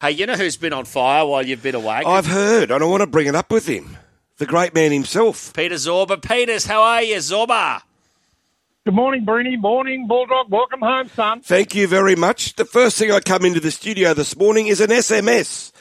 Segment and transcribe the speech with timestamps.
[0.00, 2.04] Hey, you know who's been on fire while you've been away?
[2.06, 3.96] I've heard, and I want to bring it up with him.
[4.36, 5.52] The great man himself.
[5.54, 6.22] Peter Zorba.
[6.22, 7.82] Peters, how are you, Zorba?
[8.84, 9.60] Good morning, Breeny.
[9.60, 10.52] Morning, Bulldog.
[10.52, 11.40] Welcome home, son.
[11.40, 12.54] Thank you very much.
[12.54, 15.72] The first thing I come into the studio this morning is an SMS.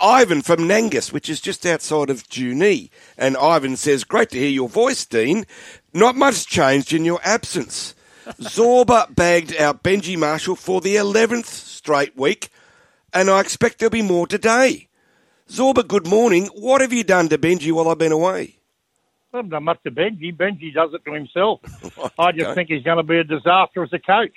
[0.00, 2.88] Ivan from Nangus, which is just outside of Junee.
[3.18, 5.44] And Ivan says, Great to hear your voice, Dean.
[5.92, 7.94] Not much changed in your absence.
[8.40, 12.48] Zorba bagged out Benji Marshall for the 11th straight week,
[13.12, 14.88] and I expect there'll be more today.
[15.48, 16.46] Zorba, good morning.
[16.54, 18.58] What have you done to Benji while I've been away?
[19.32, 20.36] I haven't done much to Benji.
[20.36, 21.60] Benji does it to himself.
[22.18, 22.54] I just Okay.
[22.54, 24.34] think he's going to be a disaster as a coach.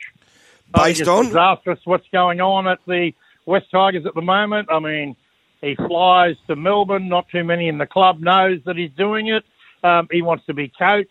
[0.72, 1.28] Based on?
[1.28, 3.12] disastrous what's going on at the
[3.46, 4.70] West Tigers at the moment.
[4.72, 5.16] I mean,
[5.62, 7.10] he flies to Melbourne.
[7.10, 9.44] Not too many in the club knows that he's doing it.
[9.84, 11.08] Um, he wants to be coach,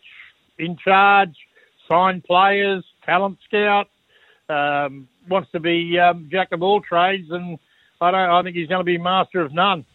[0.57, 1.35] in charge,
[1.89, 3.87] sign players, talent scout.
[4.47, 7.59] Um, wants to be um, jack of all trades, and
[8.01, 8.29] I don't.
[8.29, 9.85] I think he's going to be master of none.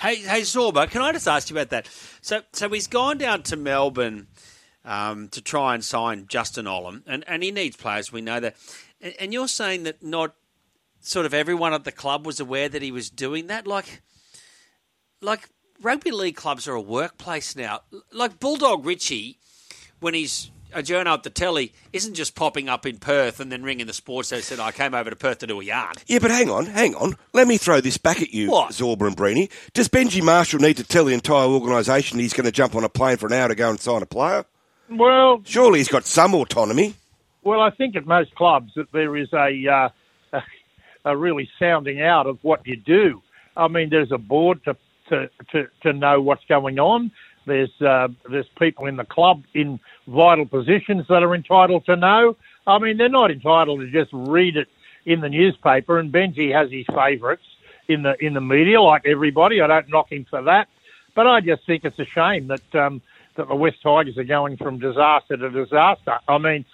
[0.00, 1.86] Hey, hey, Zorba, can I just ask you about that?
[2.22, 4.28] So, so he's gone down to Melbourne
[4.84, 8.10] um, to try and sign Justin Olam, and, and he needs players.
[8.10, 8.56] We know that.
[9.00, 10.34] And, and you're saying that not
[11.00, 13.66] sort of everyone at the club was aware that he was doing that.
[13.66, 14.00] Like,
[15.20, 15.48] like
[15.82, 17.80] rugby league clubs are a workplace now.
[18.12, 19.38] Like Bulldog Richie,
[20.00, 23.62] when he's a journo at the telly, isn't just popping up in Perth and then
[23.62, 24.30] ringing the sports.
[24.30, 26.66] They said, "I came over to Perth to do a yard." Yeah, but hang on,
[26.66, 27.16] hang on.
[27.32, 28.72] Let me throw this back at you, What?
[28.72, 29.50] Zorba and Breeny.
[29.72, 32.88] Does Benji Marshall need to tell the entire organisation he's going to jump on a
[32.88, 34.44] plane for an hour to go and sign a player?
[34.88, 36.94] Well, Surely he's got some autonomy.
[37.42, 39.88] Well, I think at most clubs that there is a, uh,
[40.32, 40.42] a
[41.04, 43.22] a really sounding out of what you do.
[43.56, 44.76] I mean, there's a board to
[45.08, 47.10] to, to, to know what's going on.
[47.50, 52.36] There's uh, there's people in the club in vital positions that are entitled to know.
[52.64, 54.68] I mean, they're not entitled to just read it
[55.04, 55.98] in the newspaper.
[55.98, 57.42] And Benji has his favourites
[57.88, 59.60] in the in the media, like everybody.
[59.60, 60.68] I don't knock him for that,
[61.16, 63.02] but I just think it's a shame that um,
[63.34, 66.18] that the West Tigers are going from disaster to disaster.
[66.28, 66.64] I mean,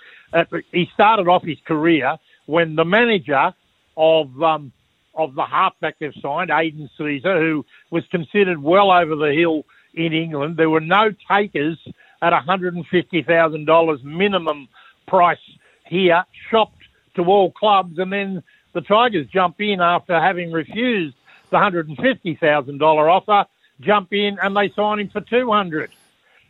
[0.73, 3.55] he started off his career when the manager
[3.97, 4.73] of um,
[5.15, 9.65] of the halfback they've signed, Aidan Sezer, who was considered well over the hill
[9.97, 10.57] in England.
[10.57, 11.79] There were no takers
[12.23, 14.69] at $150,000 minimum
[15.07, 15.39] price
[15.87, 16.83] here, shopped
[17.15, 18.43] to all clubs, and then
[18.73, 21.17] the Tigers jump in after having refused
[21.51, 23.49] the $150,000 offer,
[23.81, 25.91] jump in and they sign him for 200.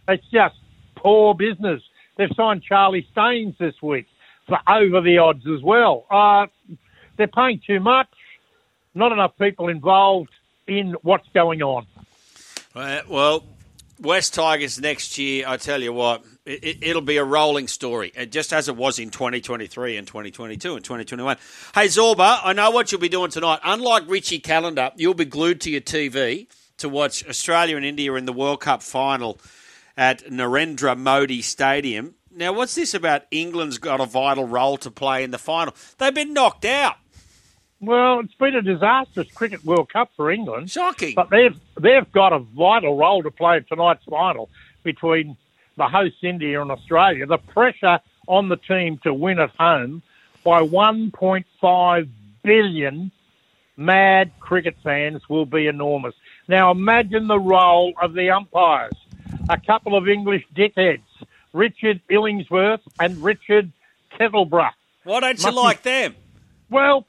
[0.09, 0.57] It's just
[0.97, 1.83] poor business.
[2.17, 4.07] They've signed Charlie Staines this week
[4.47, 6.07] for over the odds as well.
[6.11, 6.47] Uh,
[7.17, 8.09] they're paying too much.
[8.95, 10.31] Not enough people involved
[10.67, 11.87] in what's going on.
[12.77, 13.43] Well,
[13.99, 18.53] West Tigers next year, I tell you what, it, will be a rolling story, just
[18.53, 21.39] as it was in 2023 and 2022 and 2021.
[21.75, 23.61] Hey, Zorba, I know what you'll be doing tonight.
[23.65, 28.27] Unlike Richie Callander, you'll be glued to your TV to watch Australia and India in
[28.27, 29.39] the World Cup final
[29.97, 32.15] at Narendra Modi Stadium.
[32.31, 35.75] Now, what's this about England's got a vital role to play in the final?
[35.97, 36.97] They've been knocked out.
[37.81, 40.71] Well, it's been a disastrous cricket World Cup for England.
[40.71, 41.15] Shocking.
[41.15, 44.49] But they've they've got a vital role to play in tonight's final
[44.83, 45.37] between
[45.77, 47.27] the hosts India and Australia.
[47.27, 50.03] The pressure on the team to win at home
[50.43, 52.09] by 1.5
[52.43, 53.11] billion
[53.77, 56.15] mad cricket fans will be enormous.
[56.49, 58.95] Now imagine the role of the umpires.
[59.49, 61.03] A couple of English dickheads,
[61.53, 63.71] Richard Illingsworth and Richard
[64.19, 64.71] Kettleborough.
[65.05, 66.15] Why don't you Must like them?
[66.71, 67.07] Well,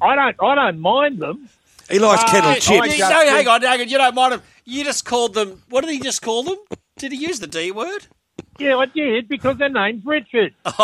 [0.00, 1.48] I don't I don't mind them.
[1.88, 2.98] He likes Uh, kettle chips.
[2.98, 3.88] You, no, hang on, hang on.
[3.88, 4.42] You don't mind them.
[4.64, 5.62] You just called them.
[5.68, 6.56] What did he just call them?
[6.98, 8.06] Did he use the D word?
[8.58, 10.54] Yeah, I did because their name's Richard.
[10.64, 10.76] Both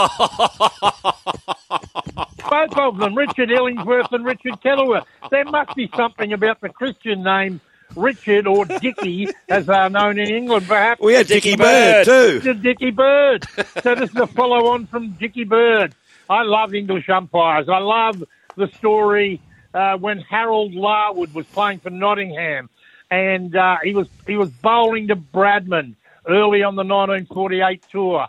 [2.77, 5.05] of them, Richard Ellingsworth and Richard Kettleworth.
[5.31, 7.61] There must be something about the Christian name
[7.97, 11.01] Richard or Dickie, as they are known in England, perhaps.
[11.01, 12.33] we had Dickie Dickie Bird, Bird.
[12.33, 12.41] too.
[12.41, 13.47] The Dickie Bird.
[13.83, 15.95] So this is a follow on from Dickie Bird.
[16.29, 17.69] I love English umpires.
[17.69, 18.23] I love
[18.57, 19.41] the story
[19.75, 22.69] uh, when Harold Larwood was playing for Nottingham,
[23.11, 25.95] and uh, he was he was bowling to Bradman
[26.29, 28.29] early on the 1948 tour,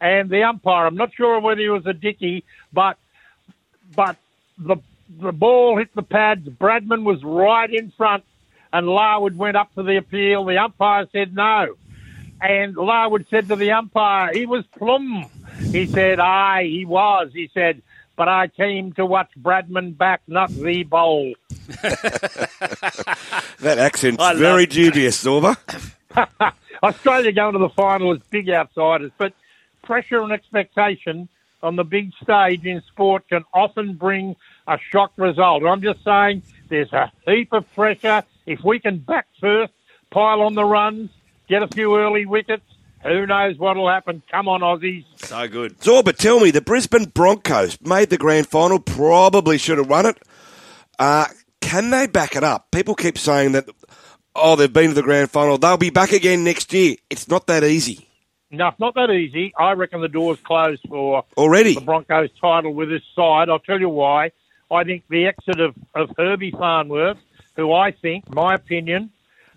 [0.00, 0.86] and the umpire.
[0.86, 2.98] I'm not sure whether he was a Dickie, but
[3.94, 4.16] but
[4.58, 4.76] the
[5.20, 6.48] the ball hit the pads.
[6.48, 8.24] Bradman was right in front,
[8.72, 10.44] and Larwood went up for the appeal.
[10.44, 11.76] The umpire said no.
[12.40, 15.26] And Larwood said to the umpire, he was plum.
[15.58, 17.30] He said, aye, he was.
[17.32, 17.80] He said,
[18.16, 21.34] but I came to watch Bradman back, not the bowl.
[23.60, 25.56] That accent's I very dubious, Zorba.
[26.82, 29.32] Australia going to the final is big outsiders, but
[29.82, 31.28] pressure and expectation
[31.62, 34.36] on the big stage in sport can often bring
[34.68, 35.64] a shock result.
[35.64, 38.22] I'm just saying There's a heap of pressure.
[38.44, 39.72] If we can back first,
[40.10, 41.10] pile on the runs,
[41.48, 42.66] get a few early wickets,
[43.04, 44.22] who knows what'll happen?
[44.30, 45.04] Come on, Aussies.
[45.16, 45.78] So good.
[45.78, 50.18] Zorba, tell me, the Brisbane Broncos made the grand final, probably should have won it.
[50.98, 51.26] Uh,
[51.60, 52.70] can they back it up?
[52.70, 53.68] People keep saying that,
[54.34, 56.96] oh, they've been to the grand final, they'll be back again next year.
[57.10, 58.08] It's not that easy.
[58.50, 59.52] No, it's not that easy.
[59.58, 61.74] I reckon the door's closed for Already?
[61.74, 63.48] the Broncos title with this side.
[63.48, 64.30] I'll tell you why.
[64.70, 67.18] I think the exit of, of Herbie Farnworth,
[67.56, 69.10] who I think, my opinion,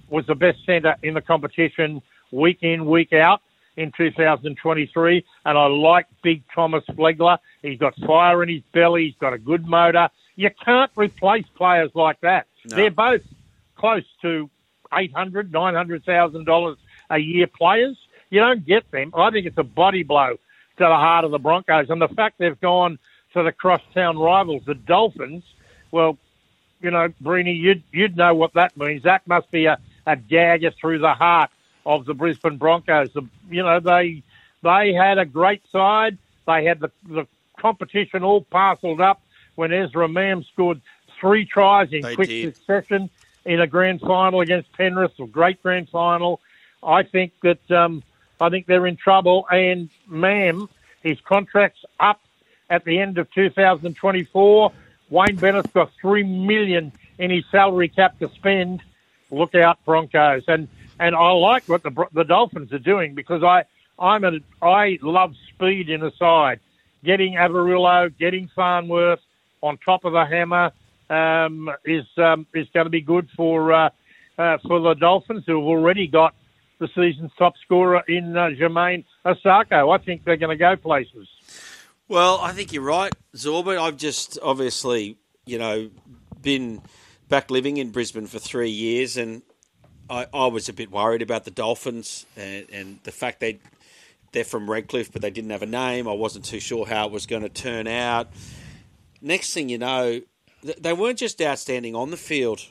[0.10, 2.02] was the best centre in the competition
[2.32, 3.42] week in, week out
[3.76, 5.26] in 2023.
[5.46, 7.38] And I like Big Thomas Flegler.
[7.62, 9.06] He's got fire in his belly.
[9.06, 10.10] He's got a good motor.
[10.36, 12.48] You can't replace players like that.
[12.66, 12.76] No.
[12.76, 13.22] They're both
[13.76, 14.50] close to
[14.94, 16.78] eight hundred, nine hundred thousand dollars
[17.10, 17.98] a year players.
[18.30, 19.14] You don't get them.
[19.16, 22.38] I think it's a body blow to the heart of the Broncos, and the fact
[22.38, 23.00] they've gone
[23.34, 25.44] to the crosstown rivals, the Dolphins.
[25.92, 26.18] Well,
[26.82, 29.04] you know, Breeny, you'd you'd know what that means.
[29.04, 31.50] That must be a, a dagger through the heart
[31.88, 33.14] of the Brisbane Broncos.
[33.14, 34.22] The, you know, they
[34.62, 36.18] they had a great side.
[36.46, 37.26] They had the the
[37.58, 39.22] competition all parcelled up
[39.56, 40.82] when Ezra Mam scored
[41.20, 42.56] three tries in They quick did.
[42.56, 43.10] succession
[43.46, 46.42] in a grand final against Penrith, a great grand final.
[46.84, 48.04] I think that um,
[48.40, 49.48] I think they're in trouble.
[49.50, 50.70] And Mam,
[51.02, 52.22] his contract's up
[52.70, 54.72] at the end of 2024.
[55.10, 58.84] Wayne Bennett's got three million in his salary cap to spend.
[59.32, 60.44] Look out, Broncos!
[60.48, 60.68] And
[61.00, 63.64] and I like what the the Dolphins are doing because I
[64.00, 66.60] I'm a I love speed in a side.
[67.04, 69.20] Getting Avarillo, getting Farnworth
[69.62, 70.72] on top of the hammer
[71.10, 73.90] um, is um, is going to be good for uh,
[74.38, 76.36] uh, for the Dolphins, who have already got
[76.80, 79.98] the season's top scorer in uh, Jamayne Isaako.
[79.98, 81.28] I think they're going to go places.
[82.08, 83.78] Well, I think you're right, Zorba.
[83.80, 85.90] I've just obviously, you know,
[86.42, 86.82] been
[87.30, 89.42] back living in Brisbane for three years, and
[90.10, 93.60] I, I was a bit worried about the Dolphins and, and the fact they
[94.32, 96.08] they're from Redcliffe, but they didn't have a name.
[96.08, 98.28] I wasn't too sure how it was going to turn out.
[99.22, 100.22] Next thing you know,
[100.62, 102.62] they weren't just outstanding on the field,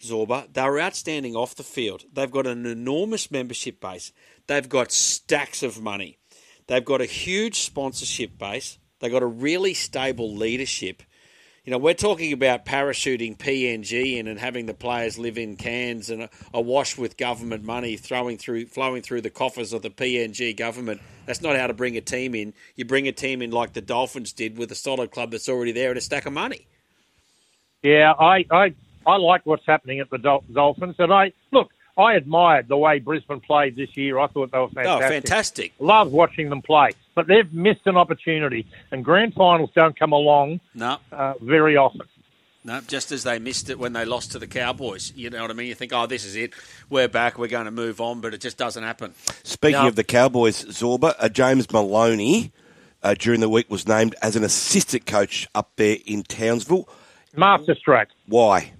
[0.00, 0.52] Zorba.
[0.52, 2.04] They were outstanding off the field.
[2.12, 4.12] They've got an enormous membership base.
[4.46, 6.18] They've got stacks of money.
[6.66, 8.78] They've got a huge sponsorship base.
[8.98, 11.02] They've got a really stable leadership.
[11.66, 16.10] You know, we're talking about parachuting PNG in and having the players live in cans
[16.10, 21.00] and awash with government money throwing through, flowing through the coffers of the PNG government.
[21.26, 22.54] That's not how to bring a team in.
[22.76, 25.72] You bring a team in like the Dolphins did with a solid club that's already
[25.72, 26.68] there and a stack of money.
[27.82, 28.74] Yeah, I, I,
[29.04, 31.70] I like what's happening at the Dol- Dolphins, and I look.
[31.98, 34.18] I admired the way Brisbane played this year.
[34.20, 35.04] I thought they were fantastic.
[35.04, 35.72] Oh, fantastic.
[35.80, 40.60] Love watching them play, but they've missed an opportunity, and grand finals don't come along
[40.74, 42.02] No, uh, very often.
[42.64, 45.12] no, just as they missed it when they lost to the Cowboys.
[45.16, 45.66] You know what I mean?
[45.66, 46.52] You think, oh, this is it.
[46.88, 47.38] We're back.
[47.38, 49.14] We're going to move on, but it just doesn't happen.
[49.42, 49.88] Speaking No.
[49.88, 52.52] of the Cowboys, Zorba, uh, James Maloney
[53.02, 56.88] uh, during the week was named as an assistant coach up there in Townsville.
[57.36, 58.08] Masterstroke.
[58.26, 58.72] Why?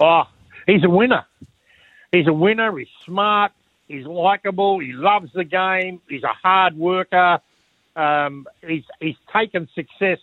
[0.00, 0.22] Oh,
[0.66, 1.24] he's a winner.
[2.12, 2.76] He's a winner.
[2.78, 3.52] He's smart.
[3.88, 4.78] He's likable.
[4.78, 6.00] He loves the game.
[6.08, 7.40] He's a hard worker.
[8.00, 10.18] Um, he's he's taken success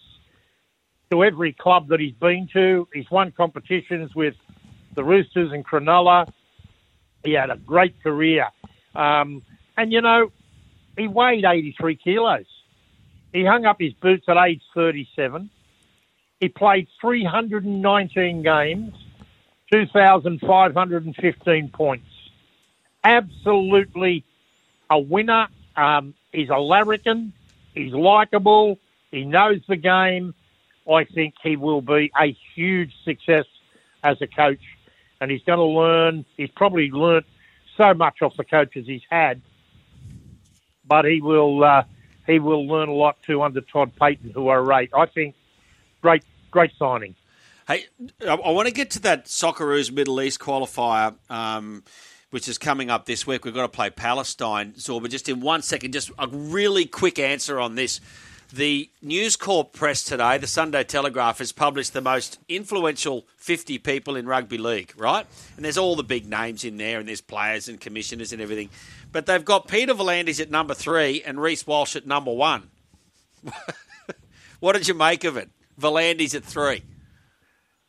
[1.11, 2.87] to every club that he's been to.
[2.93, 4.35] He's won competitions with
[4.95, 6.27] the Roosters and Cronulla.
[7.23, 8.47] He had a great career,
[8.95, 9.43] um,
[9.77, 10.31] and you know,
[10.97, 12.45] he weighed 83 kilos.
[13.33, 15.49] He hung up his boots at age 37.
[16.39, 18.93] He played 319 games.
[19.71, 22.05] 2,515 points.
[23.03, 24.23] Absolutely
[24.89, 25.47] a winner.
[25.75, 27.33] Um, he's a larrikin.
[27.77, 28.79] He's likable.
[29.11, 30.33] He knows the game.
[30.91, 33.45] I think he will be a huge success
[34.03, 34.61] as a coach.
[35.21, 36.25] And he's going to learn.
[36.37, 37.25] He's probably learnt
[37.75, 39.41] so much off the coaches he's had.
[40.85, 41.83] But he will uh,
[42.25, 44.91] he will learn a lot too under Todd Payten, who I rate.
[44.95, 45.35] I think
[46.01, 47.15] great great signing.
[47.67, 47.85] Hey,
[48.25, 51.83] I, want to get to that Socceroos Middle East qualifier, um,
[52.29, 53.45] which is coming up this week.
[53.45, 55.09] We've got to play Palestine, Zorba.
[55.09, 58.01] Just in one second, just a really quick answer on this.
[58.53, 64.15] The News Corp press today, the Sunday Telegraph, has published the most influential 50 people
[64.15, 65.25] in rugby league, right?
[65.57, 68.69] And there's all the big names in there, and there's players and commissioners and everything.
[69.11, 72.69] But they've got Peter V'landys at number three and Reece Walsh at number one.
[74.59, 75.49] what did you make of it?
[75.79, 76.83] Volandis at three.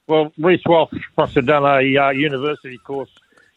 [0.07, 3.11] Well, Reece Walsh must have done a uh, university course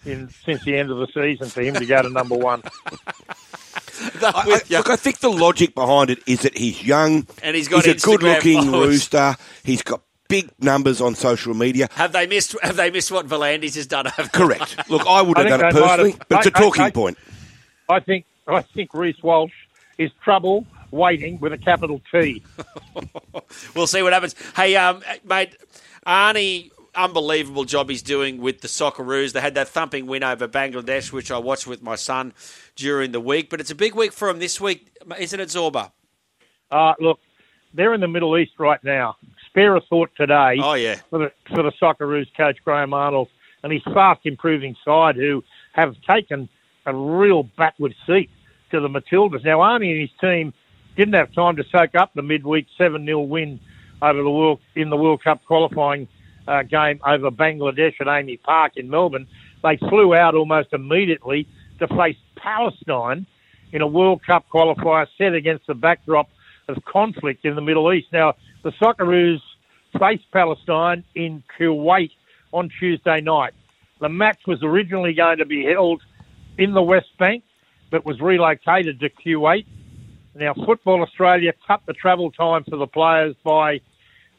[0.06, 2.62] in since the end of the season for him to go to number one.
[2.64, 2.98] I'm
[4.36, 4.78] I, with I- you.
[4.78, 8.04] look, I think the logic behind it is that he's young, And he's got he's
[8.04, 8.88] a good-looking followers.
[8.88, 9.36] rooster.
[9.64, 11.88] He's got big numbers on social media.
[11.94, 12.56] Have they missed?
[12.64, 14.08] Have they missed what V'landys has done?
[14.08, 14.90] Over Correct.
[14.90, 16.58] Look, I would I have think done it they might have- personally, but it's a
[16.58, 17.18] I- I- talking I- point.
[17.90, 19.52] I think I think Reece Walsh
[19.98, 22.42] is trouble waiting with a capital T.
[23.76, 24.36] We'll see what happens.
[24.56, 25.56] Hey, um, mate,
[26.06, 29.34] Arnie, unbelievable job he's doing with the Socceroos.
[29.34, 32.34] They had that thumping win over Bangladesh, which I watched with my son
[32.76, 33.50] during the week.
[33.50, 35.92] But it's a big week for him this week, isn't it, Zorba?
[36.70, 37.20] Uh, look,
[37.74, 39.16] they're in the Middle East right now.
[39.48, 43.28] Spare a thought today Oh yeah, for the for the Socceroos coach Graham Arnold
[43.64, 45.44] and his fast improving side, who
[45.74, 46.48] have taken
[46.86, 48.30] a real backward seat
[48.72, 49.44] to the Matildas.
[49.44, 50.54] Now, Arnie and his team
[50.96, 53.60] didn't have time to soak up the midweek seven 0 win
[54.02, 56.08] over the world in the World Cup qualifying
[56.48, 59.28] uh, game over Bangladesh at AAMI Park in Melbourne.
[59.64, 61.48] They flew out almost immediately
[61.80, 63.26] to face Palestine
[63.72, 66.30] in a World Cup qualifier set against the backdrop
[66.68, 68.08] of conflict in the Middle East.
[68.12, 68.34] Now,
[68.64, 69.40] the Socceroos
[70.00, 72.12] faced Palestine in Kuwait
[72.52, 73.54] on Tuesday night.
[74.00, 76.02] The match was originally going to be held
[76.58, 77.44] in the West Bank,
[77.92, 79.66] but was relocated to Kuwait.
[80.36, 83.82] Now, Football Australia cut the travel time for the players by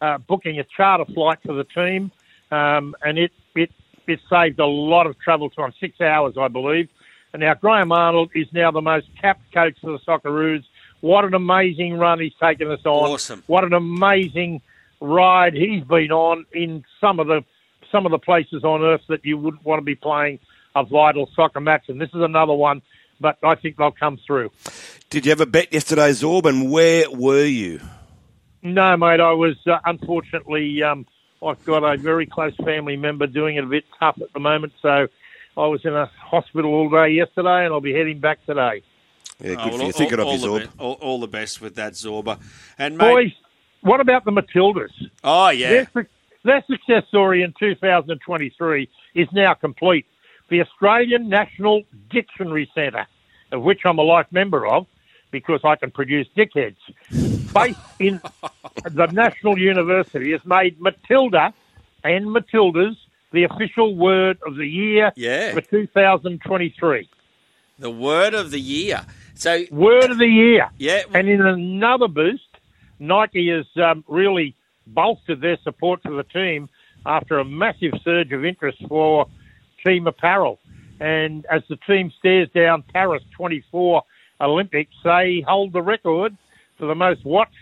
[0.02, 2.10] uh, booking a charter flight for the team,
[2.50, 3.70] um, and it, it
[4.08, 6.88] it saved a lot of travel time, six hours, I believe.
[7.32, 10.64] And now Graham Arnold is now the most capped coach for the Socceroos.
[11.00, 13.12] What an amazing run he's taken us on!
[13.12, 13.44] Awesome.
[13.46, 14.60] What an amazing
[15.00, 17.44] ride he's been on in some of the
[17.92, 20.40] some of the places on earth that you wouldn't want to be playing
[20.74, 21.84] a vital soccer match.
[21.88, 22.82] And this is another one,
[23.20, 24.50] but I think they'll come through.
[25.10, 27.80] Did you have a bet yesterday, Zorb, and where were you?
[28.62, 29.20] No, mate.
[29.20, 30.82] I was uh, unfortunately.
[30.82, 31.06] Um,
[31.44, 34.72] I've got a very close family member doing it a bit tough at the moment,
[34.80, 35.08] so
[35.56, 38.82] I was in a hospital all day yesterday, and I'll be heading back today.
[39.40, 39.92] Yeah, good Oh, for well, you.
[39.92, 42.38] Thinking all, of you, all the be- all, all the best with that, Zorba.
[42.78, 43.32] And mate, Boys,
[43.80, 44.92] what about the Matildas?
[45.24, 46.08] oh yeah, Their,
[46.44, 50.06] their success story in 2023 is now complete.
[50.48, 53.06] The Australian National Dictionary Centre,
[53.50, 54.86] of which I'm a life member of,
[55.32, 56.76] because I can produce dickheads,
[57.52, 58.20] based in
[58.84, 61.52] the National University, has made Matilda
[62.04, 62.96] and Matildas
[63.32, 65.52] the official word of the year Yeah.
[65.54, 67.08] for 2023.
[67.78, 69.00] the word of the year.
[69.34, 70.68] So Word of the year.
[70.78, 72.44] yeah, And in another boost,
[73.00, 74.54] Nike has um, really
[74.86, 76.68] bolstered their support for the team
[77.06, 79.26] after a massive surge of interest for
[79.84, 80.60] team apparel.
[81.00, 84.02] And as the team stares down Paris 24
[84.40, 86.36] Olympics, they hold the record
[86.86, 87.56] the most watched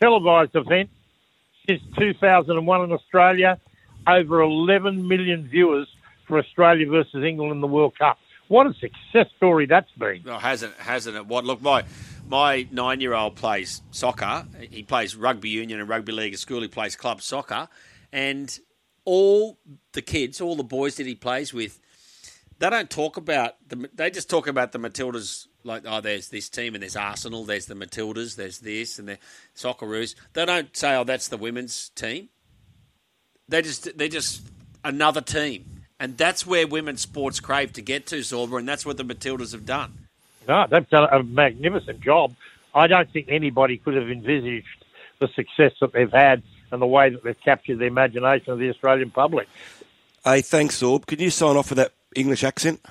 [0.00, 0.90] televised event
[1.66, 3.60] since 2001 in Australia.
[4.06, 5.88] Over 11 million viewers
[6.26, 8.18] for Australia versus England in the World Cup.
[8.48, 10.22] What a success story that's been.
[10.26, 11.26] Oh, hasn't hasn't it?
[11.26, 11.84] What look my
[12.28, 14.46] my nine year old plays soccer.
[14.70, 16.60] He plays rugby union and rugby league at school.
[16.60, 17.68] He plays club soccer,
[18.12, 18.58] and
[19.04, 19.58] all
[19.92, 21.80] the kids, all the boys that he plays with,
[22.58, 23.88] they don't talk about the.
[23.94, 25.46] They just talk about the Matildas.
[25.64, 27.44] Like oh, there's this team and there's Arsenal.
[27.44, 28.36] There's the Matildas.
[28.36, 29.18] There's this and the
[29.56, 30.14] Socceroos.
[30.34, 32.28] They don't say oh that's the women's team.
[33.48, 34.42] They just they're just
[34.84, 35.82] another team.
[35.98, 39.52] And that's where women's sports crave to get to, Zorba, and that's what the Matildas
[39.52, 40.08] have done.
[40.46, 42.34] No, they've done a magnificent job.
[42.74, 44.66] I don't think anybody could have envisaged
[45.20, 48.68] the success that they've had and the way that they've captured the imagination of the
[48.68, 49.48] Australian public.
[50.24, 51.06] Hey, thanks, Zorb.
[51.06, 52.84] Can you sign off with that English accent?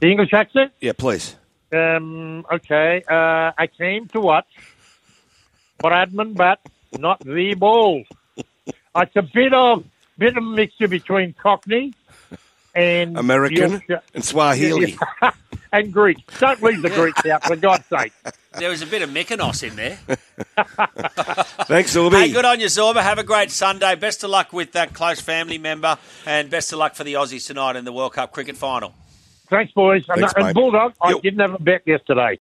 [0.00, 0.72] The English accent?
[0.80, 1.36] Yeah, please.
[1.72, 3.02] Um, okay.
[3.08, 4.46] Uh, I came to watch
[5.82, 6.60] Bradman bat,
[6.98, 8.04] not the ball.
[8.36, 9.84] It's a bit of
[10.16, 11.94] bit of mixture between Cockney
[12.74, 14.96] and American Yorkshire- and Swahili.
[15.72, 16.18] and Greek.
[16.38, 18.12] Don't leave the Greeks out, for God's sake.
[18.58, 19.98] There was a bit of Mykonos in there.
[21.66, 22.22] Thanks, Zorba.
[22.22, 23.02] hey, good on you, Zorba.
[23.02, 23.94] Have a great Sunday.
[23.94, 27.46] Best of luck with that close family member, and best of luck for the Aussies
[27.46, 28.94] tonight in the World Cup cricket final.
[29.50, 30.04] Thanks, boys.
[30.06, 32.36] Thanks, and, and Bulldog, I didn't have a bet yesterday.